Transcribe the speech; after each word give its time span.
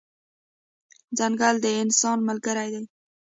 ځنګل 1.17 1.55
د 1.61 1.65
انسان 1.83 2.17
ملګری 2.27 2.69
دی. 2.73 2.83